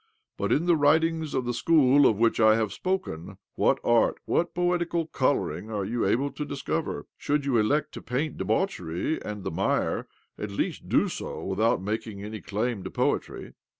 But 0.35 0.51
in 0.51 0.65
the 0.65 0.75
writ 0.75 1.03
ings 1.03 1.35
of 1.35 1.45
the 1.45 1.53
school 1.53 2.07
of 2.07 2.17
which 2.17 2.39
I 2.39 2.55
have 2.55 2.73
spoken, 2.73 3.37
what 3.53 3.77
art, 3.83 4.17
what 4.25 4.55
poetical 4.55 5.05
colouring, 5.05 5.69
are 5.69 5.85
you 5.85 6.07
able 6.07 6.31
to 6.31 6.43
discover? 6.43 7.05
Should 7.19 7.45
you 7.45 7.59
elect 7.59 7.91
to 7.91 8.01
paint 8.01 8.35
debauchery 8.37 9.21
and 9.23 9.43
the 9.43 9.51
mire, 9.51 10.07
at 10.39 10.49
least 10.49 10.89
do 10.89 11.07
so 11.07 11.43
without 11.43 11.83
making 11.83 12.23
any 12.23 12.41
claim 12.41 12.83
to 12.83 12.89
poetry." 12.89 13.53